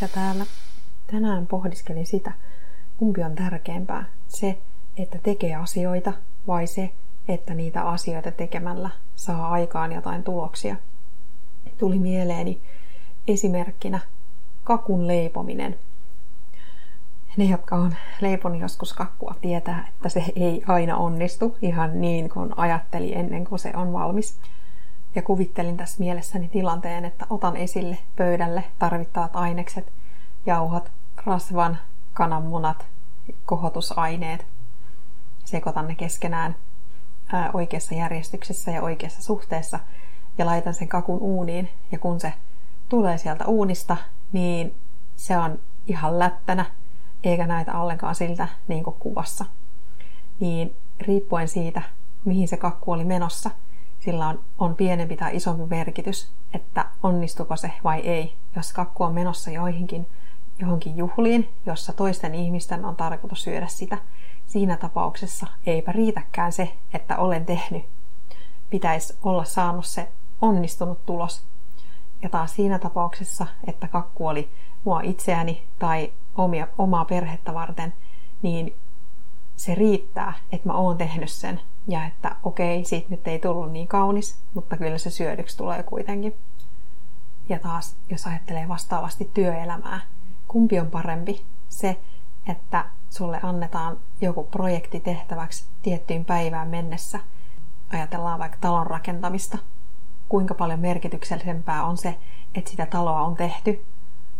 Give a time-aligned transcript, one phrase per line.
[0.00, 0.46] Liisa täällä.
[1.06, 2.32] Tänään pohdiskelin sitä,
[2.96, 4.04] kumpi on tärkeämpää.
[4.28, 4.58] Se,
[4.96, 6.12] että tekee asioita
[6.46, 6.92] vai se,
[7.28, 10.76] että niitä asioita tekemällä saa aikaan jotain tuloksia.
[11.78, 12.60] Tuli mieleeni
[13.28, 14.00] esimerkkinä
[14.64, 15.78] kakun leipominen.
[17.36, 22.58] Ne, jotka on leiponut joskus kakkua, tietää, että se ei aina onnistu ihan niin kuin
[22.58, 24.38] ajatteli ennen kuin se on valmis.
[25.14, 29.92] Ja kuvittelin tässä mielessäni tilanteen, että otan esille pöydälle tarvittavat ainekset,
[30.46, 30.90] jauhat,
[31.26, 31.78] rasvan,
[32.12, 32.86] kananmunat,
[33.46, 34.46] kohotusaineet.
[35.44, 36.56] Sekoitan ne keskenään
[37.32, 39.80] ää, oikeassa järjestyksessä ja oikeassa suhteessa
[40.38, 41.68] ja laitan sen kakun uuniin.
[41.92, 42.32] Ja kun se
[42.88, 43.96] tulee sieltä uunista,
[44.32, 44.74] niin
[45.16, 46.66] se on ihan läppänä,
[47.24, 49.44] eikä näitä ollenkaan siltä niin kuin kuvassa.
[50.40, 51.82] Niin riippuen siitä,
[52.24, 53.50] mihin se kakku oli menossa,
[54.00, 58.34] sillä on, on pienempi tai isompi merkitys, että onnistuko se vai ei.
[58.56, 60.06] Jos kakku on menossa joihinkin
[60.58, 63.98] johonkin juhliin, jossa toisten ihmisten on tarkoitus syödä sitä,
[64.46, 67.84] siinä tapauksessa eipä riitäkään se, että olen tehnyt.
[68.70, 70.08] Pitäisi olla saanut se
[70.40, 71.42] onnistunut tulos.
[72.22, 74.50] Ja taas siinä tapauksessa, että kakku oli
[74.84, 77.92] mua itseäni tai omia, omaa perhettä varten,
[78.42, 78.74] niin
[79.56, 83.88] se riittää, että mä oon tehnyt sen ja että okei, siitä nyt ei tullut niin
[83.88, 86.34] kaunis, mutta kyllä se syödyksi tulee kuitenkin.
[87.48, 90.00] Ja taas, jos ajattelee vastaavasti työelämää,
[90.48, 91.44] kumpi on parempi?
[91.68, 92.00] Se,
[92.46, 97.20] että sulle annetaan joku projekti tehtäväksi tiettyyn päivään mennessä.
[97.92, 99.58] Ajatellaan vaikka talon rakentamista.
[100.28, 102.18] Kuinka paljon merkityksellisempää on se,
[102.54, 103.84] että sitä taloa on tehty,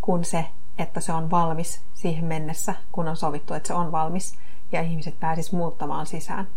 [0.00, 0.44] kuin se,
[0.78, 4.38] että se on valmis siihen mennessä, kun on sovittu, että se on valmis
[4.72, 6.48] ja ihmiset pääsis muuttamaan sisään.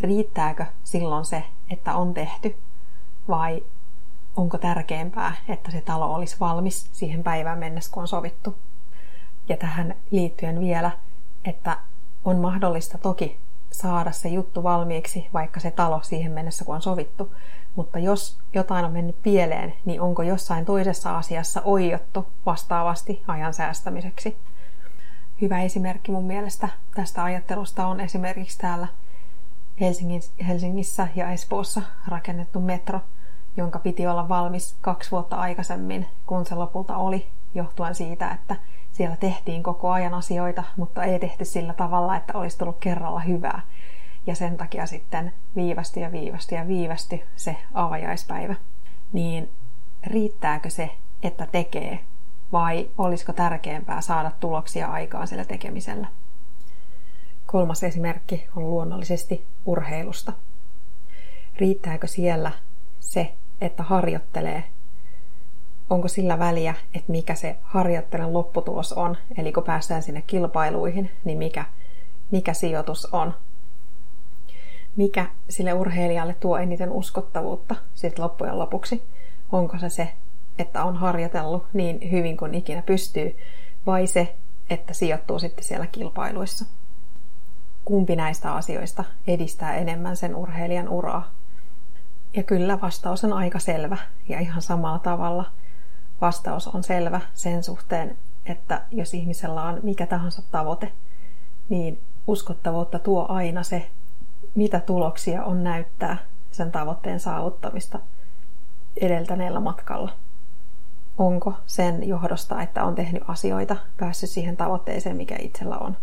[0.00, 2.56] Riittääkö silloin se, että on tehty
[3.28, 3.62] vai
[4.36, 8.56] onko tärkeämpää, että se talo olisi valmis siihen päivään mennessä, kun on sovittu.
[9.48, 10.90] Ja tähän liittyen vielä,
[11.44, 11.76] että
[12.24, 13.38] on mahdollista toki
[13.72, 17.34] saada se juttu valmiiksi, vaikka se talo siihen mennessä, kun on sovittu.
[17.76, 24.36] Mutta jos jotain on mennyt pieleen, niin onko jossain toisessa asiassa oijottu vastaavasti ajan säästämiseksi?
[25.40, 28.88] Hyvä esimerkki mun mielestä tästä ajattelusta on esimerkiksi täällä
[30.46, 33.00] Helsingissä ja Espoossa rakennettu metro–
[33.56, 38.56] jonka piti olla valmis kaksi vuotta aikaisemmin, kun se lopulta oli, johtuen siitä, että
[38.92, 43.60] siellä tehtiin koko ajan asioita, mutta ei tehty sillä tavalla, että olisi tullut kerralla hyvää.
[44.26, 48.54] Ja sen takia sitten viivästi ja viivästi ja viivästi se avajaispäivä.
[49.12, 49.50] Niin
[50.06, 50.90] riittääkö se,
[51.22, 52.00] että tekee,
[52.52, 56.06] vai olisiko tärkeämpää saada tuloksia aikaan sillä tekemisellä?
[57.54, 60.32] Kolmas esimerkki on luonnollisesti urheilusta.
[61.56, 62.52] Riittääkö siellä
[63.00, 64.64] se, että harjoittelee,
[65.90, 71.38] onko sillä väliä, että mikä se harjoittelen lopputulos on, eli kun päästään sinne kilpailuihin, niin
[71.38, 71.64] mikä,
[72.30, 73.34] mikä sijoitus on.
[74.96, 79.02] Mikä sille urheilijalle tuo eniten uskottavuutta sitten loppujen lopuksi?
[79.52, 80.12] Onko se se,
[80.58, 83.36] että on harjoitellut niin hyvin kuin ikinä pystyy,
[83.86, 84.36] vai se,
[84.70, 86.64] että sijoittuu sitten siellä kilpailuissa?
[87.84, 91.30] Kumpi näistä asioista edistää enemmän sen urheilijan uraa
[92.36, 93.96] ja kyllä vastaus on aika selvä
[94.28, 95.44] ja ihan samalla tavalla
[96.20, 100.92] vastaus on selvä sen suhteen, että jos ihmisellä on mikä tahansa tavoite,
[101.68, 103.90] niin uskottavuutta tuo aina se,
[104.54, 106.16] mitä tuloksia on näyttää
[106.50, 107.98] sen tavoitteen saavuttamista
[109.00, 110.12] edeltäneellä matkalla.
[111.18, 115.96] Onko sen johdosta, että on tehnyt asioita, päässyt siihen tavoitteeseen, mikä itsellä on?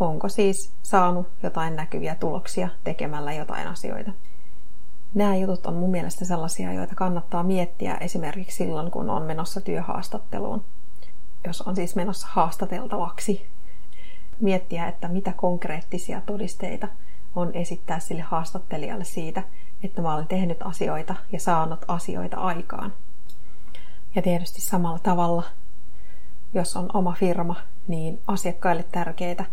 [0.00, 4.12] Onko siis saanut jotain näkyviä tuloksia tekemällä jotain asioita?
[5.14, 10.64] Nämä jutut on mun mielestä sellaisia, joita kannattaa miettiä esimerkiksi silloin, kun on menossa työhaastatteluun.
[11.46, 13.46] Jos on siis menossa haastateltavaksi,
[14.40, 16.88] miettiä, että mitä konkreettisia todisteita
[17.36, 19.42] on esittää sille haastattelijalle siitä,
[19.82, 22.92] että mä olen tehnyt asioita ja saanut asioita aikaan.
[24.14, 25.42] Ja tietysti samalla tavalla,
[26.54, 27.56] jos on oma firma,
[27.88, 29.44] niin asiakkaille tärkeää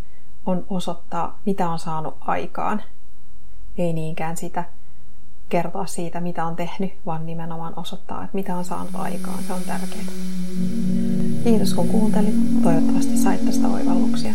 [0.47, 2.83] on osoittaa, mitä on saanut aikaan.
[3.77, 4.63] Ei niinkään sitä,
[5.49, 9.44] kertoa siitä, mitä on tehnyt, vaan nimenomaan osoittaa, että mitä on saanut aikaan.
[9.44, 10.05] Se on tärkeää.
[11.44, 12.63] Kiitos kun kuuntelit.
[12.63, 14.33] Toivottavasti sait tästä oivalluksia.